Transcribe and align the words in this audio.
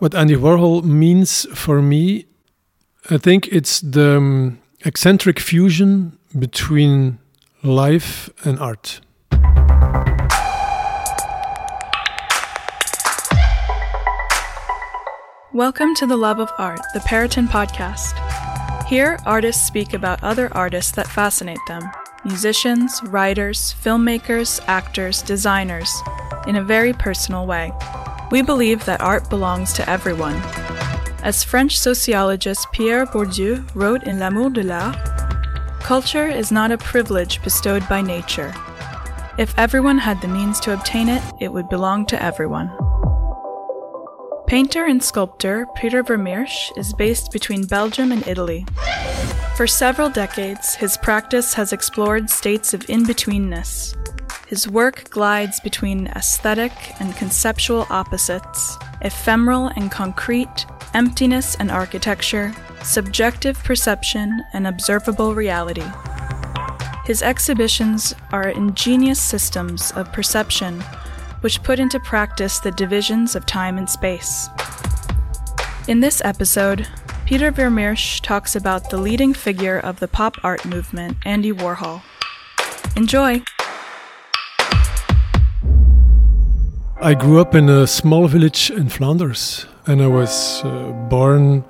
What 0.00 0.14
Andy 0.14 0.34
Warhol 0.34 0.82
means 0.82 1.46
for 1.54 1.82
me, 1.82 2.24
I 3.10 3.18
think 3.18 3.48
it's 3.48 3.82
the 3.82 4.16
um, 4.16 4.58
eccentric 4.86 5.38
fusion 5.38 6.16
between 6.38 7.18
life 7.62 8.30
and 8.42 8.58
art. 8.58 9.02
Welcome 15.52 15.94
to 15.96 16.06
The 16.06 16.16
Love 16.16 16.40
of 16.40 16.50
Art, 16.56 16.80
the 16.94 17.00
Perrotin 17.00 17.46
podcast. 17.46 18.16
Here, 18.86 19.18
artists 19.26 19.66
speak 19.66 19.92
about 19.92 20.24
other 20.24 20.48
artists 20.56 20.92
that 20.92 21.08
fascinate 21.08 21.60
them 21.68 21.82
musicians, 22.24 23.02
writers, 23.04 23.74
filmmakers, 23.84 24.62
actors, 24.66 25.20
designers 25.20 25.94
in 26.46 26.56
a 26.56 26.64
very 26.64 26.94
personal 26.94 27.46
way. 27.46 27.70
We 28.30 28.42
believe 28.42 28.84
that 28.84 29.00
art 29.00 29.28
belongs 29.28 29.72
to 29.74 29.90
everyone. 29.90 30.36
As 31.22 31.42
French 31.42 31.78
sociologist 31.78 32.68
Pierre 32.72 33.04
Bourdieu 33.06 33.64
wrote 33.74 34.04
in 34.04 34.18
L'amour 34.18 34.50
de 34.50 34.62
l'art, 34.62 34.96
culture 35.80 36.26
is 36.26 36.52
not 36.52 36.70
a 36.70 36.78
privilege 36.78 37.42
bestowed 37.42 37.86
by 37.88 38.00
nature. 38.00 38.54
If 39.36 39.58
everyone 39.58 39.98
had 39.98 40.20
the 40.20 40.28
means 40.28 40.60
to 40.60 40.72
obtain 40.72 41.08
it, 41.08 41.22
it 41.40 41.52
would 41.52 41.68
belong 41.68 42.06
to 42.06 42.22
everyone. 42.22 42.70
Painter 44.46 44.84
and 44.84 45.02
sculptor 45.02 45.66
Pieter 45.74 46.02
Vermeersch 46.04 46.76
is 46.76 46.92
based 46.94 47.32
between 47.32 47.66
Belgium 47.66 48.12
and 48.12 48.26
Italy. 48.26 48.64
For 49.56 49.66
several 49.66 50.08
decades, 50.08 50.74
his 50.74 50.96
practice 50.96 51.54
has 51.54 51.72
explored 51.72 52.30
states 52.30 52.74
of 52.74 52.88
in 52.88 53.04
betweenness, 53.04 53.94
his 54.50 54.68
work 54.68 55.08
glides 55.10 55.60
between 55.60 56.08
aesthetic 56.08 56.72
and 56.98 57.14
conceptual 57.14 57.86
opposites, 57.88 58.76
ephemeral 59.02 59.68
and 59.76 59.92
concrete, 59.92 60.66
emptiness 60.92 61.54
and 61.60 61.70
architecture, 61.70 62.52
subjective 62.82 63.62
perception 63.62 64.42
and 64.52 64.66
observable 64.66 65.36
reality. 65.36 65.88
His 67.04 67.22
exhibitions 67.22 68.12
are 68.32 68.48
ingenious 68.48 69.22
systems 69.22 69.92
of 69.92 70.12
perception 70.12 70.80
which 71.42 71.62
put 71.62 71.78
into 71.78 72.00
practice 72.00 72.58
the 72.58 72.72
divisions 72.72 73.36
of 73.36 73.46
time 73.46 73.78
and 73.78 73.88
space. 73.88 74.48
In 75.86 76.00
this 76.00 76.20
episode, 76.24 76.88
Pieter 77.24 77.52
Vermeersch 77.52 78.20
talks 78.20 78.56
about 78.56 78.90
the 78.90 78.98
leading 78.98 79.32
figure 79.32 79.78
of 79.78 80.00
the 80.00 80.08
pop 80.08 80.34
art 80.42 80.66
movement, 80.66 81.18
Andy 81.24 81.52
Warhol. 81.52 82.02
Enjoy! 82.96 83.44
I 87.02 87.14
grew 87.14 87.40
up 87.40 87.54
in 87.54 87.70
a 87.70 87.86
small 87.86 88.28
village 88.28 88.70
in 88.70 88.90
Flanders, 88.90 89.64
and 89.86 90.02
I 90.02 90.06
was 90.06 90.62
uh, 90.62 90.92
born 91.08 91.64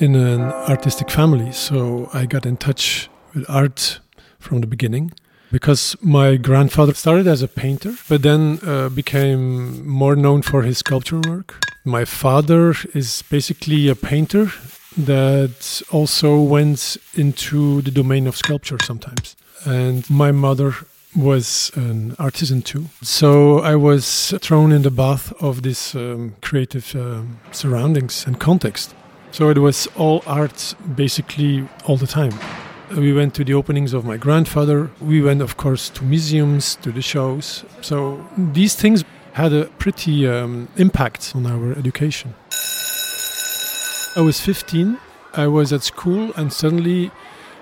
in 0.00 0.14
an 0.14 0.42
artistic 0.68 1.10
family. 1.10 1.50
So 1.50 2.10
I 2.12 2.26
got 2.26 2.44
in 2.44 2.58
touch 2.58 3.08
with 3.34 3.48
art 3.48 4.00
from 4.38 4.60
the 4.60 4.66
beginning 4.66 5.12
because 5.50 5.96
my 6.02 6.36
grandfather 6.36 6.92
started 6.92 7.26
as 7.26 7.40
a 7.40 7.48
painter, 7.48 7.94
but 8.06 8.20
then 8.20 8.58
uh, 8.62 8.90
became 8.90 9.88
more 9.88 10.14
known 10.14 10.42
for 10.42 10.60
his 10.60 10.76
sculpture 10.76 11.20
work. 11.26 11.64
My 11.86 12.04
father 12.04 12.74
is 12.92 13.22
basically 13.30 13.88
a 13.88 13.94
painter 13.94 14.52
that 14.94 15.80
also 15.90 16.38
went 16.38 16.98
into 17.14 17.80
the 17.80 17.90
domain 17.90 18.26
of 18.26 18.36
sculpture 18.36 18.78
sometimes. 18.82 19.36
And 19.64 20.08
my 20.10 20.32
mother 20.32 20.74
was 21.16 21.70
an 21.74 22.14
artisan 22.18 22.62
too. 22.62 22.86
So 23.02 23.60
I 23.60 23.76
was 23.76 24.34
thrown 24.40 24.72
in 24.72 24.82
the 24.82 24.90
bath 24.90 25.32
of 25.40 25.62
this 25.62 25.94
um, 25.94 26.34
creative 26.40 26.94
um, 26.94 27.40
surroundings 27.52 28.26
and 28.26 28.38
context. 28.38 28.94
So 29.32 29.48
it 29.48 29.58
was 29.58 29.86
all 29.96 30.22
art 30.26 30.74
basically 30.94 31.68
all 31.86 31.96
the 31.96 32.06
time. 32.06 32.32
We 32.96 33.12
went 33.12 33.34
to 33.34 33.44
the 33.44 33.54
openings 33.54 33.92
of 33.92 34.04
my 34.04 34.16
grandfather. 34.16 34.90
We 35.00 35.22
went, 35.22 35.42
of 35.42 35.56
course, 35.56 35.90
to 35.90 36.04
museums, 36.04 36.74
to 36.76 36.90
the 36.90 37.02
shows. 37.02 37.64
So 37.82 38.26
these 38.36 38.74
things 38.74 39.04
had 39.34 39.52
a 39.52 39.66
pretty 39.78 40.26
um, 40.26 40.68
impact 40.76 41.32
on 41.36 41.46
our 41.46 41.72
education. 41.72 42.34
I 44.16 44.22
was 44.22 44.40
15. 44.40 44.98
I 45.34 45.46
was 45.46 45.72
at 45.72 45.84
school, 45.84 46.32
and 46.36 46.52
suddenly 46.52 47.12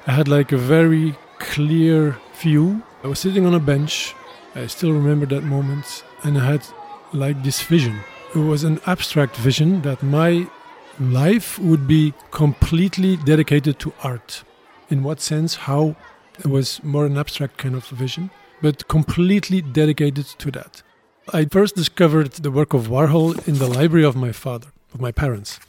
I 0.06 0.12
had 0.12 0.28
like 0.28 0.50
a 0.50 0.56
very 0.56 1.14
clear 1.38 2.16
view 2.38 2.82
I 3.04 3.06
was 3.06 3.20
sitting 3.20 3.46
on 3.46 3.54
a 3.54 3.60
bench. 3.60 4.14
I 4.56 4.66
still 4.66 4.92
remember 4.92 5.24
that 5.26 5.42
moment, 5.44 6.02
and 6.24 6.36
I 6.36 6.44
had 6.44 6.66
like 7.12 7.44
this 7.44 7.62
vision. 7.62 8.00
It 8.34 8.40
was 8.40 8.64
an 8.64 8.80
abstract 8.86 9.36
vision 9.36 9.82
that 9.82 10.02
my 10.02 10.48
life 10.98 11.60
would 11.60 11.86
be 11.86 12.12
completely 12.32 13.16
dedicated 13.18 13.78
to 13.78 13.92
art. 14.02 14.42
In 14.90 15.04
what 15.04 15.20
sense? 15.20 15.54
How? 15.54 15.94
It 16.40 16.46
was 16.46 16.82
more 16.82 17.06
an 17.06 17.16
abstract 17.16 17.56
kind 17.56 17.76
of 17.76 17.86
vision, 17.86 18.30
but 18.60 18.88
completely 18.88 19.60
dedicated 19.62 20.26
to 20.26 20.50
that. 20.50 20.82
I 21.32 21.44
first 21.44 21.76
discovered 21.76 22.32
the 22.32 22.50
work 22.50 22.74
of 22.74 22.88
Warhol 22.88 23.46
in 23.46 23.58
the 23.58 23.68
library 23.68 24.04
of 24.04 24.16
my 24.16 24.32
father, 24.32 24.68
of 24.92 25.00
my 25.00 25.12
parents. 25.12 25.60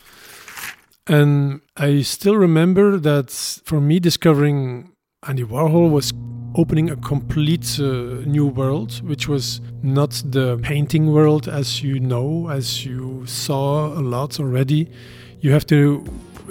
And 1.06 1.62
I 1.78 2.02
still 2.02 2.38
remember 2.38 2.97
that 2.97 3.29
for 3.66 3.79
me, 3.79 4.00
discovering 4.00 4.94
Andy 5.28 5.44
Warhol 5.44 5.91
was 5.91 6.12
opening 6.55 6.89
a 6.89 6.95
complete 6.95 7.79
uh, 7.79 8.23
new 8.25 8.45
world, 8.45 9.01
which 9.07 9.27
was 9.27 9.61
not 9.83 10.21
the 10.25 10.57
painting 10.61 11.13
world 11.13 11.47
as 11.47 11.83
you 11.83 11.99
know, 11.99 12.49
as 12.49 12.85
you 12.85 13.25
saw 13.25 13.87
a 13.87 14.01
lot 14.01 14.39
already. 14.39 14.89
You 15.41 15.51
have 15.51 15.65
to 15.67 16.03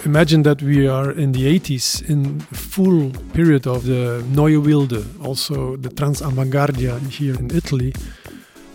imagine 0.04 0.42
that 0.44 0.62
we 0.62 0.86
are 0.86 1.10
in 1.10 1.32
the 1.32 1.58
80s, 1.58 2.08
in 2.08 2.40
full 2.40 3.10
period 3.32 3.66
of 3.66 3.84
the 3.84 4.24
Neue 4.28 4.60
Wilde, 4.60 5.04
also 5.22 5.76
the 5.76 5.88
Transavanguardia 5.88 6.98
here 7.10 7.34
in 7.34 7.50
Italy. 7.54 7.94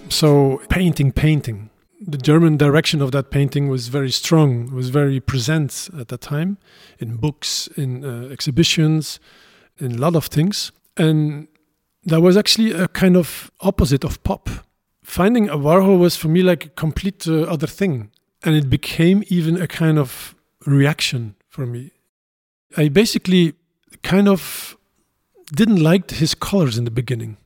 So 0.09 0.61
painting, 0.69 1.11
painting. 1.11 1.69
The 2.05 2.17
German 2.17 2.57
direction 2.57 3.01
of 3.01 3.11
that 3.11 3.31
painting 3.31 3.69
was 3.69 3.87
very 3.87 4.11
strong, 4.11 4.73
was 4.73 4.89
very 4.89 5.21
present 5.21 5.89
at 5.97 6.09
that 6.09 6.21
time 6.21 6.57
in 6.99 7.15
books, 7.15 7.67
in 7.77 8.03
uh, 8.03 8.27
exhibitions, 8.29 9.19
in 9.79 9.93
a 9.93 9.97
lot 9.97 10.15
of 10.15 10.25
things. 10.25 10.71
And 10.97 11.47
that 12.05 12.21
was 12.21 12.37
actually 12.37 12.71
a 12.71 12.87
kind 12.87 13.15
of 13.15 13.51
opposite 13.61 14.03
of 14.03 14.23
pop. 14.23 14.49
Finding 15.03 15.49
a 15.49 15.57
Warhol 15.57 15.99
was 15.99 16.15
for 16.15 16.27
me 16.27 16.41
like 16.41 16.65
a 16.65 16.69
complete 16.69 17.27
uh, 17.27 17.43
other 17.43 17.67
thing. 17.67 18.11
And 18.43 18.55
it 18.55 18.69
became 18.69 19.23
even 19.27 19.61
a 19.61 19.67
kind 19.67 19.97
of 19.97 20.35
reaction 20.65 21.35
for 21.49 21.65
me. 21.65 21.91
I 22.75 22.89
basically 22.89 23.53
kind 24.01 24.27
of 24.27 24.77
didn't 25.53 25.81
like 25.81 26.11
his 26.11 26.35
colors 26.35 26.77
in 26.77 26.85
the 26.85 26.91
beginning. 26.91 27.37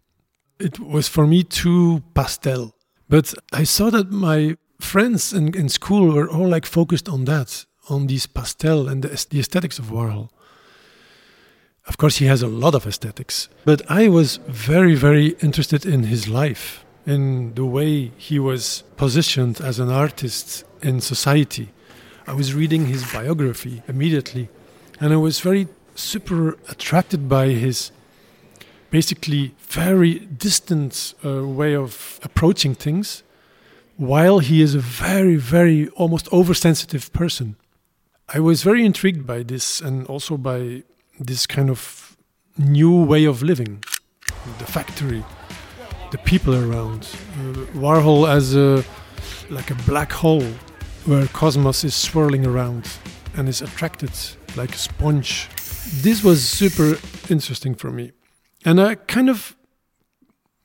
It 0.60 0.80
was 0.80 1.08
for 1.08 1.28
me 1.28 1.44
too 1.44 2.04
pastel. 2.14 2.74
But 3.10 3.34
I 3.54 3.64
saw 3.64 3.90
that 3.92 4.12
my 4.12 4.58
friends 4.80 5.34
in, 5.34 5.56
in 5.56 5.70
school 5.70 6.14
were 6.14 6.30
all 6.30 6.48
like 6.48 6.66
focused 6.66 7.10
on 7.10 7.26
that, 7.26 7.66
on 7.90 8.08
these 8.08 8.28
pastel 8.28 8.88
and 8.88 9.04
the, 9.04 9.28
the 9.30 9.40
aesthetics 9.40 9.80
of 9.80 9.86
Warhol. 9.86 10.30
Of 11.88 11.98
course, 11.98 12.18
he 12.18 12.26
has 12.26 12.42
a 12.42 12.48
lot 12.48 12.76
of 12.76 12.86
aesthetics, 12.86 13.50
but 13.66 13.82
I 13.90 14.10
was 14.10 14.38
very, 14.48 14.94
very 14.94 15.30
interested 15.42 15.86
in 15.86 16.04
his 16.04 16.28
life, 16.28 16.84
in 17.06 17.54
the 17.56 17.66
way 17.66 18.12
he 18.18 18.40
was 18.40 18.84
positioned 18.98 19.62
as 19.62 19.80
an 19.80 19.90
artist 19.90 20.66
in 20.82 21.02
society. 21.02 21.70
I 22.28 22.34
was 22.34 22.54
reading 22.54 22.88
his 22.88 23.10
biography 23.12 23.82
immediately, 23.88 24.50
and 25.00 25.14
I 25.14 25.18
was 25.18 25.40
very 25.40 25.68
super 25.96 26.58
attracted 26.68 27.30
by 27.30 27.48
his 27.50 27.92
basically 28.90 29.56
very 29.60 30.20
distant 30.20 31.14
uh, 31.26 31.48
way 31.48 31.76
of 31.76 32.20
approaching 32.24 32.76
things, 32.76 33.24
while 33.96 34.40
he 34.40 34.62
is 34.62 34.76
a 34.76 34.80
very, 34.80 35.38
very 35.38 35.88
almost 35.90 36.32
oversensitive 36.32 37.12
person. 37.14 37.56
I 38.30 38.40
was 38.40 38.62
very 38.62 38.86
intrigued 38.86 39.26
by 39.26 39.44
this 39.44 39.82
and 39.82 40.06
also 40.08 40.38
by 40.38 40.84
this 41.20 41.48
kind 41.48 41.70
of 41.70 42.18
new 42.58 43.04
way 43.04 43.26
of 43.26 43.42
living. 43.42 43.84
The 44.60 44.66
factory 44.66 45.24
the 46.12 46.18
people 46.20 46.56
around. 46.56 47.08
Uh, 47.34 47.54
warhol 47.76 48.30
as 48.30 48.56
a 48.56 48.84
like 49.50 49.72
a 49.72 49.76
black 49.86 50.12
hole 50.12 50.48
where 51.06 51.28
cosmos 51.28 51.84
is 51.84 51.96
swirling 51.96 52.46
around 52.46 52.90
and 53.36 53.48
is 53.48 53.62
attracted 53.62 54.12
like 54.56 54.74
a 54.74 54.78
sponge. 54.78 55.50
This 56.02 56.24
was 56.24 56.48
super 56.48 56.98
interesting 57.30 57.76
for 57.76 57.92
me. 57.92 58.12
And 58.66 58.82
i 58.82 58.96
kind 58.96 59.30
of 59.30 59.56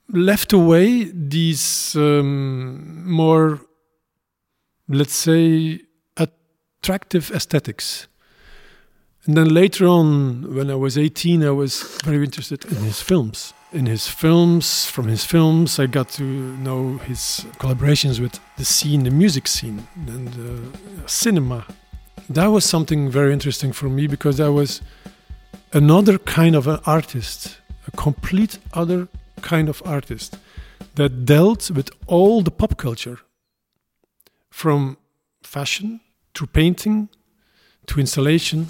left 0.09 0.53
away 0.53 1.11
these 1.13 1.95
um, 1.95 3.09
more 3.09 3.61
let's 4.89 5.15
say 5.15 5.79
attractive 6.17 7.31
aesthetics 7.31 8.07
and 9.25 9.37
then 9.37 9.53
later 9.53 9.87
on, 9.87 10.53
when 10.53 10.69
I 10.69 10.75
was 10.75 10.97
18, 10.97 11.43
I 11.43 11.51
was 11.51 11.81
very 12.03 12.25
interested 12.25 12.65
in 12.65 12.77
his 12.77 13.01
films. 13.01 13.53
in 13.71 13.85
his 13.87 14.07
films. 14.07 14.85
From 14.85 15.07
his 15.07 15.25
films, 15.25 15.79
I 15.79 15.87
got 15.87 16.09
to 16.09 16.23
know 16.23 16.97
his 16.97 17.45
collaborations 17.57 18.19
with 18.19 18.39
the 18.57 18.65
scene, 18.65 19.03
the 19.03 19.11
music 19.11 19.47
scene, 19.47 19.87
and 19.95 20.29
uh, 20.29 21.07
cinema. 21.07 21.65
That 22.29 22.47
was 22.47 22.65
something 22.65 23.09
very 23.09 23.33
interesting 23.33 23.73
for 23.73 23.89
me 23.89 24.07
because 24.07 24.37
that 24.37 24.51
was 24.51 24.81
another 25.71 26.19
kind 26.19 26.55
of 26.55 26.67
an 26.67 26.79
artist, 26.85 27.57
a 27.87 27.91
complete 27.91 28.59
other 28.73 29.07
kind 29.41 29.69
of 29.69 29.81
artist 29.85 30.37
that 30.95 31.25
dealt 31.25 31.71
with 31.71 31.89
all 32.07 32.41
the 32.41 32.51
pop 32.51 32.77
culture 32.77 33.19
from 34.49 34.97
fashion 35.41 35.99
to 36.35 36.45
painting 36.45 37.09
to 37.87 37.99
installation 37.99 38.67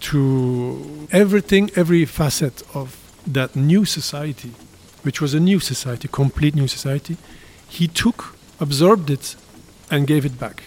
to 0.00 1.08
everything, 1.10 1.70
every 1.76 2.04
facet 2.04 2.62
of 2.74 2.96
that 3.26 3.56
new 3.56 3.84
society, 3.84 4.52
which 5.02 5.20
was 5.20 5.34
a 5.34 5.40
new 5.40 5.60
society, 5.60 6.08
complete 6.08 6.54
new 6.54 6.68
society, 6.68 7.16
he 7.68 7.86
took, 7.88 8.36
absorbed 8.60 9.10
it, 9.10 9.36
and 9.90 10.06
gave 10.06 10.24
it 10.24 10.38
back. 10.38 10.62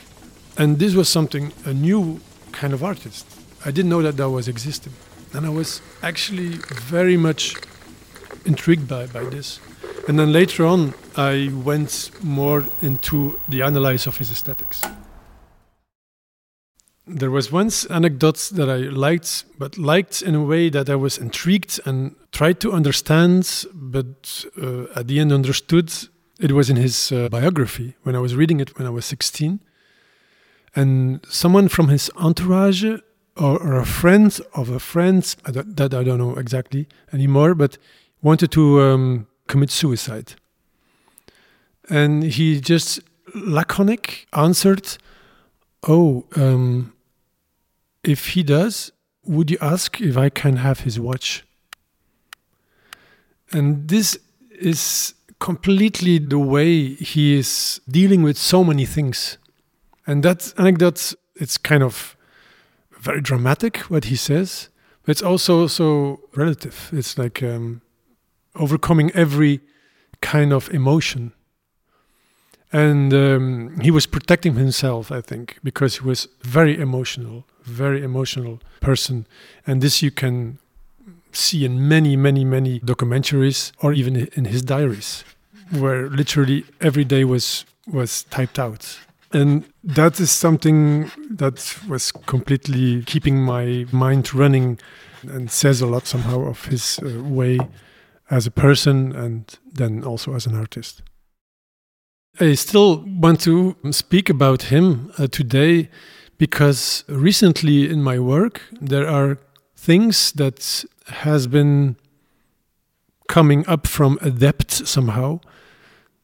And 0.57 0.80
this 0.80 0.94
was 0.95 1.10
something, 1.10 1.54
a 1.66 1.74
new 1.74 2.19
kind 2.51 2.74
of 2.74 2.83
artist. 2.83 3.25
I 3.66 3.72
didn't 3.72 3.89
know 3.89 4.01
that 4.01 4.18
that 4.18 4.30
was 4.30 4.48
existing. 4.48 4.94
And 5.34 5.45
I 5.45 5.50
was 5.50 5.81
actually 6.04 6.57
very 6.92 7.18
much 7.18 7.56
intrigued 8.45 8.88
by, 8.88 9.07
by 9.07 9.24
this. 9.24 9.60
And 10.07 10.19
then 10.19 10.34
later 10.34 10.66
on, 10.66 10.94
I 11.16 11.51
went 11.63 12.12
more 12.24 12.66
into 12.81 13.39
the 13.48 13.62
analysis 13.62 14.07
of 14.07 14.18
his 14.18 14.31
aesthetics. 14.31 14.81
There 17.07 17.31
was 17.31 17.51
once 17.51 17.86
anecdote 17.86 18.51
that 18.53 18.69
I 18.69 18.77
liked, 18.77 19.45
but 19.57 19.77
liked 19.77 20.21
in 20.21 20.36
a 20.36 20.44
way 20.44 20.69
that 20.69 20.89
I 20.89 20.95
was 20.95 21.18
intrigued 21.18 21.80
and 21.86 22.15
tried 22.31 22.59
to 22.62 22.71
understand, 22.71 23.65
but 23.74 24.45
uh, 24.62 24.83
at 24.95 25.07
the 25.07 25.19
end 25.19 25.31
understood. 25.31 25.92
It 26.39 26.53
was 26.53 26.69
in 26.69 26.75
his 26.75 27.12
uh, 27.12 27.30
biography 27.30 27.95
when 28.03 28.15
I 28.15 28.19
was 28.19 28.36
reading 28.36 28.59
it 28.59 28.77
when 28.77 28.88
I 28.88 28.92
was 28.92 29.06
16. 29.06 29.59
And 30.75 31.25
someone 31.30 31.68
from 31.68 31.89
his 31.89 32.09
entourage 32.15 32.83
or, 32.83 33.00
or 33.38 33.75
a 33.75 33.86
friend 33.86 34.39
of 34.53 34.69
a 34.69 34.80
friend, 34.80 35.24
that 35.45 35.94
I 35.94 36.03
don't 36.03 36.18
know 36.18 36.36
exactly 36.36 36.88
anymore, 37.12 37.56
but 37.56 37.77
wanted 38.21 38.51
to 38.51 38.81
um, 38.81 39.27
commit 39.48 39.69
suicide. 39.69 40.33
And 41.89 42.24
he 42.24 42.62
just 42.62 43.01
laconic 43.36 44.27
answered, 44.33 44.98
Oh, 45.88 46.25
um, 46.36 46.94
if 48.04 48.30
he 48.30 48.44
does, 48.44 48.92
would 49.25 49.50
you 49.50 49.57
ask 49.62 50.00
if 50.00 50.18
I 50.18 50.30
can 50.30 50.57
have 50.57 50.81
his 50.81 51.00
watch? 51.00 51.44
And 53.51 53.88
this 53.88 54.18
is 54.51 55.13
completely 55.39 56.19
the 56.19 56.39
way 56.39 56.94
he 56.94 57.38
is 57.38 57.81
dealing 57.89 58.22
with 58.22 58.38
so 58.38 58.63
many 58.63 58.86
things. 58.86 59.38
And 60.06 60.24
that 60.24 60.54
anecdote, 60.57 61.13
it's 61.36 61.57
kind 61.57 61.84
of 61.84 62.16
very 63.00 63.22
dramatic 63.22 63.77
what 63.89 64.06
he 64.06 64.16
says, 64.16 64.69
but 65.04 65.12
it's 65.12 65.24
also 65.24 65.66
so 65.68 66.22
relative. 66.36 66.89
It's 66.94 67.18
like 67.18 67.42
um, 67.42 67.81
overcoming 68.56 69.12
every 69.13 69.62
kind 70.22 70.54
of 70.54 70.69
emotion 70.69 71.34
and 72.74 73.14
um, 73.14 73.80
he 73.82 73.92
was 73.92 74.06
protecting 74.06 74.56
himself 74.56 75.12
i 75.12 75.22
think 75.22 75.58
because 75.64 75.98
he 75.98 76.04
was 76.04 76.28
very 76.42 76.80
emotional 76.80 77.46
very 77.64 78.04
emotional 78.04 78.60
person. 78.80 79.28
And 79.66 79.82
this 79.82 80.02
you 80.02 80.12
can 80.12 80.60
see 81.32 81.64
in 81.64 81.88
many 81.88 82.18
many 82.18 82.44
many 82.44 82.80
documentaries 82.82 83.72
or 83.82 83.94
even 83.94 84.28
in 84.34 84.46
his 84.46 84.62
diaries 84.62 85.24
where 85.70 86.10
literally 86.10 86.66
every 86.82 87.06
day 87.06 87.24
was 87.24 87.66
was 87.88 88.24
typed 88.24 88.60
out. 88.60 89.00
And 89.34 89.64
that 89.84 90.20
is 90.20 90.30
something 90.30 91.10
that 91.30 91.78
was 91.88 92.12
completely 92.12 93.04
keeping 93.04 93.42
my 93.42 93.86
mind 93.92 94.34
running 94.34 94.78
and 95.24 95.50
says 95.50 95.80
a 95.80 95.86
lot 95.88 96.06
somehow 96.06 96.42
of 96.42 96.66
his 96.66 97.00
uh, 97.00 97.24
way 97.24 97.58
as 98.30 98.46
a 98.46 98.52
person 98.52 99.16
and 99.16 99.58
then 99.72 100.04
also 100.04 100.36
as 100.36 100.46
an 100.46 100.56
artist 100.56 101.02
I 102.42 102.56
still 102.56 103.04
want 103.06 103.40
to 103.42 103.76
speak 103.92 104.28
about 104.28 104.64
him 104.64 105.12
uh, 105.20 105.28
today 105.28 105.90
because 106.40 107.04
recently 107.08 107.88
in 107.88 108.02
my 108.02 108.18
work 108.18 108.64
there 108.82 109.08
are 109.08 109.38
things 109.76 110.32
that 110.32 110.84
has 111.06 111.46
been 111.46 111.98
coming 113.28 113.64
up 113.68 113.86
from 113.86 114.18
a 114.24 114.32
depth 114.32 114.88
somehow 114.88 115.40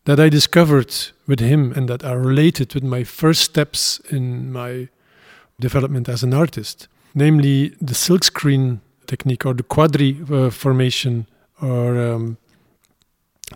that 0.05 0.19
I 0.19 0.29
discovered 0.29 0.91
with 1.27 1.39
him 1.39 1.71
and 1.73 1.87
that 1.87 2.03
are 2.03 2.17
related 2.17 2.73
with 2.73 2.83
my 2.83 3.03
first 3.03 3.41
steps 3.41 3.99
in 4.09 4.51
my 4.51 4.89
development 5.59 6.09
as 6.09 6.23
an 6.23 6.33
artist, 6.33 6.87
namely 7.13 7.75
the 7.79 7.93
silkscreen 7.93 8.79
technique 9.05 9.45
or 9.45 9.53
the 9.53 9.61
quadri 9.61 10.17
uh, 10.31 10.49
formation 10.49 11.27
or 11.61 12.01
um, 12.01 12.37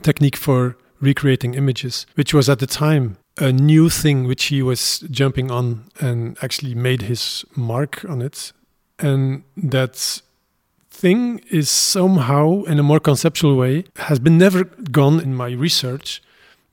technique 0.04 0.38
for 0.38 0.78
recreating 1.01 1.56
images, 1.56 2.06
which 2.15 2.33
was 2.33 2.48
at 2.48 2.59
the 2.59 2.68
time 2.68 3.18
a 3.38 3.51
new 3.51 3.89
thing 3.89 4.25
which 4.25 4.45
he 4.45 4.62
was 4.62 5.00
jumping 5.09 5.51
on 5.51 5.86
and 6.00 6.38
actually 6.42 6.75
made 6.75 7.03
his 7.03 7.44
mark 7.56 8.06
on 8.07 8.21
it. 8.21 8.53
And 9.00 9.44
that 9.57 10.21
thing 10.89 11.42
is 11.50 11.69
somehow, 11.69 12.63
in 12.63 12.77
a 12.77 12.83
more 12.83 13.00
conceptual 13.00 13.56
way, 13.57 13.86
has 13.95 14.19
been 14.19 14.38
never 14.38 14.65
gone 14.65 15.19
in 15.19 15.33
my 15.33 15.51
research, 15.51 16.21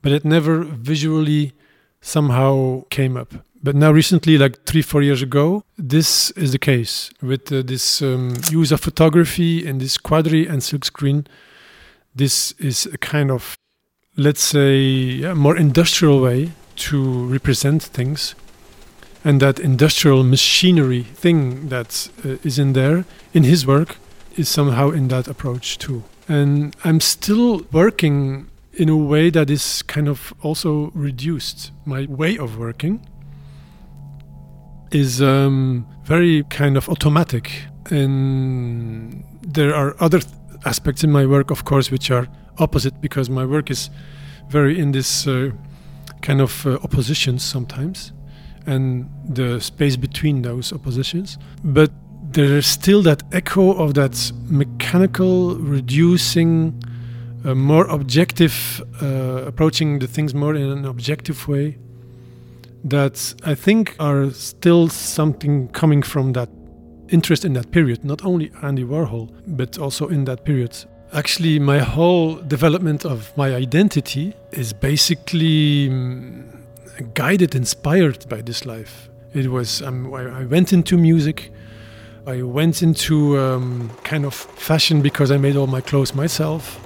but 0.01 0.11
it 0.11 0.23
never 0.23 0.63
visually 0.63 1.53
somehow 2.01 2.83
came 2.89 3.17
up. 3.17 3.33
But 3.61 3.75
now, 3.75 3.91
recently, 3.91 4.37
like 4.37 4.63
three, 4.65 4.81
four 4.81 5.01
years 5.01 5.21
ago, 5.21 5.63
this 5.77 6.31
is 6.31 6.53
the 6.53 6.59
case 6.59 7.11
with 7.21 7.51
uh, 7.51 7.61
this 7.61 8.01
um, 8.01 8.35
use 8.49 8.71
of 8.71 8.79
photography 8.79 9.67
and 9.67 9.81
this 9.81 9.97
quadri 9.97 10.47
and 10.47 10.61
silkscreen. 10.61 11.25
This 12.15 12.53
is 12.53 12.85
a 12.85 12.97
kind 12.97 13.31
of 13.31 13.57
let's 14.19 14.43
say, 14.43 15.23
a 15.23 15.33
more 15.33 15.55
industrial 15.55 16.19
way 16.19 16.51
to 16.75 17.25
represent 17.27 17.81
things. 17.81 18.35
And 19.23 19.41
that 19.41 19.59
industrial 19.59 20.23
machinery 20.23 21.03
thing 21.03 21.69
that 21.69 22.09
uh, 22.25 22.35
is 22.43 22.59
in 22.59 22.73
there, 22.73 23.05
in 23.33 23.43
his 23.43 23.65
work, 23.65 23.97
is 24.35 24.49
somehow 24.49 24.91
in 24.91 25.07
that 25.07 25.27
approach 25.27 25.77
too. 25.77 26.03
And 26.27 26.75
I'm 26.83 26.99
still 26.99 27.61
working 27.71 28.49
in 28.73 28.89
a 28.89 28.95
way 28.95 29.29
that 29.29 29.49
is 29.49 29.81
kind 29.83 30.07
of 30.07 30.33
also 30.41 30.91
reduced. 30.93 31.71
My 31.85 32.05
way 32.05 32.37
of 32.37 32.57
working 32.57 33.05
is 34.91 35.21
um, 35.21 35.85
very 36.03 36.43
kind 36.49 36.77
of 36.77 36.89
automatic. 36.89 37.51
And 37.89 39.23
there 39.41 39.73
are 39.73 39.95
other 39.99 40.19
th- 40.19 40.33
aspects 40.65 41.03
in 41.03 41.11
my 41.11 41.25
work, 41.25 41.51
of 41.51 41.65
course, 41.65 41.91
which 41.91 42.11
are 42.11 42.27
opposite 42.57 43.01
because 43.01 43.29
my 43.29 43.45
work 43.45 43.69
is 43.69 43.89
very 44.49 44.79
in 44.79 44.91
this 44.91 45.27
uh, 45.27 45.51
kind 46.21 46.41
of 46.41 46.65
uh, 46.65 46.75
oppositions 46.83 47.43
sometimes 47.43 48.11
and 48.65 49.09
the 49.27 49.59
space 49.59 49.95
between 49.95 50.41
those 50.41 50.73
oppositions. 50.73 51.37
But 51.63 51.91
there 52.31 52.57
is 52.57 52.67
still 52.67 53.01
that 53.03 53.23
echo 53.31 53.73
of 53.73 53.95
that 53.95 54.31
mechanical 54.45 55.55
reducing 55.55 56.83
uh, 57.45 57.55
more 57.55 57.87
objective 57.87 58.81
uh, 59.01 59.43
approaching 59.47 59.99
the 59.99 60.07
things 60.07 60.33
more 60.33 60.55
in 60.55 60.69
an 60.69 60.85
objective 60.85 61.47
way 61.47 61.77
that 62.83 63.33
i 63.45 63.55
think 63.55 63.95
are 63.99 64.29
still 64.31 64.87
something 64.87 65.67
coming 65.69 66.01
from 66.01 66.33
that 66.33 66.49
interest 67.11 67.45
in 67.45 67.53
that 67.53 67.71
period 67.71 68.03
not 68.03 68.23
only 68.23 68.51
andy 68.61 68.83
warhol 68.83 69.29
but 69.47 69.77
also 69.77 70.07
in 70.07 70.25
that 70.25 70.43
period 70.43 70.85
Actually, 71.11 71.57
my 71.57 71.79
whole 71.79 72.35
development 72.35 73.03
of 73.03 73.35
my 73.35 73.55
identity 73.55 74.35
is 74.51 74.73
basically 74.73 75.89
um, 75.89 76.45
guided, 77.15 77.55
inspired 77.55 78.29
by 78.29 78.41
this 78.41 78.63
life. 78.63 79.09
It 79.33 79.47
was, 79.47 79.81
um, 79.81 80.13
I, 80.13 80.41
I, 80.41 80.45
went 80.45 80.71
into 80.71 80.99
music, 80.99 81.51
I 82.27 82.43
went 82.43 82.83
into 82.83 83.39
um, 83.39 83.89
kind 84.03 84.23
of 84.23 84.35
fashion 84.35 85.01
because 85.01 85.31
I 85.31 85.37
made 85.37 85.55
all 85.55 85.65
my 85.65 85.81
clothes 85.81 86.13
myself. 86.13 86.79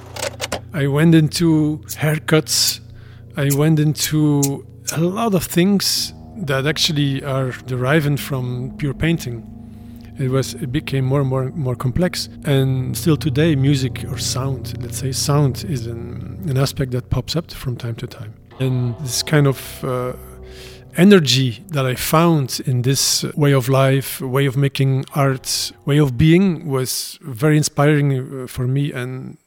I 0.74 0.88
went 0.88 1.16
into 1.16 1.80
haircuts, 1.88 2.80
I 3.36 3.50
went 3.54 3.78
into 3.78 4.66
a 4.94 5.02
lot 5.02 5.36
of 5.36 5.44
things 5.44 6.14
that 6.38 6.66
actually 6.66 7.22
are 7.26 7.52
deriving 7.66 8.16
from 8.16 8.74
pure 8.78 8.94
painting 8.94 9.50
it 10.20 10.30
was 10.30 10.54
it 10.56 10.72
became 10.72 11.06
more 11.06 11.22
and 11.22 11.30
more 11.30 11.52
more 11.52 11.76
complex. 11.76 12.30
And 12.46 12.96
still 12.98 13.18
today 13.18 13.56
music 13.56 14.06
or 14.10 14.18
sound 14.18 14.74
let's 14.82 14.98
say 14.98 15.12
sound 15.12 15.66
is 15.66 15.88
an, 15.88 16.40
an 16.48 16.58
aspect 16.58 16.92
that 16.92 17.10
pops 17.10 17.36
up 17.36 17.52
from 17.52 17.78
time 17.78 17.96
to 17.96 18.08
time. 18.08 18.34
And 18.60 18.98
this 19.00 19.24
kind 19.24 19.48
of 19.48 19.84
uh, 19.84 20.14
energy 20.96 21.64
that 21.70 21.86
i 21.88 21.96
found 21.96 22.62
in 22.68 22.84
this 22.84 23.24
way 23.36 23.52
of 23.52 23.68
life 23.68 24.22
way 24.22 24.46
of 24.46 24.56
making 24.56 25.04
art 25.16 25.72
way 25.86 25.98
of 25.98 26.18
being 26.18 26.68
was 26.68 27.18
very 27.22 27.58
inspiring 27.58 28.44
uh, 28.44 28.48
for 28.48 28.68
me. 28.68 28.92
And 28.92 29.38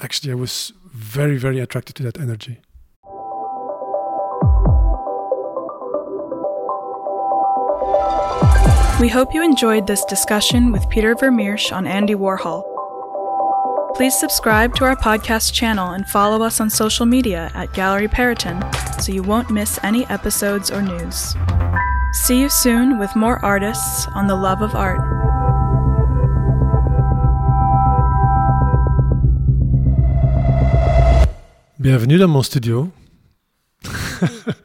actually, 0.00 0.32
I 0.32 0.36
was 0.36 0.72
very, 0.94 1.36
very 1.36 1.60
attracted 1.60 1.96
to 1.96 2.02
that 2.04 2.18
energy. 2.18 2.60
We 9.00 9.08
hope 9.08 9.34
you 9.34 9.42
enjoyed 9.42 9.88
this 9.88 10.04
discussion 10.04 10.70
with 10.70 10.88
Pieter 10.88 11.16
Vermeersch 11.16 11.72
on 11.72 11.84
Andy 11.84 12.14
Warhol. 12.14 12.62
Please 13.96 14.16
subscribe 14.16 14.72
to 14.76 14.84
our 14.84 14.94
podcast 14.94 15.52
channel 15.52 15.90
and 15.90 16.06
follow 16.06 16.44
us 16.44 16.60
on 16.60 16.70
social 16.70 17.04
media 17.04 17.50
at 17.54 17.74
Gallery 17.74 18.06
Perrotin 18.06 18.62
so 19.02 19.10
you 19.10 19.24
won't 19.24 19.50
miss 19.50 19.80
any 19.82 20.06
episodes 20.06 20.70
or 20.70 20.80
news. 20.80 21.34
See 22.12 22.38
you 22.40 22.48
soon 22.48 23.00
with 23.00 23.16
more 23.16 23.44
artists 23.44 24.06
on 24.14 24.28
the 24.28 24.36
love 24.36 24.62
of 24.62 24.76
art. 24.76 25.00
Bienvenue 31.80 32.18
dans 32.18 32.30
mon 32.30 32.44
studio. 32.44 32.92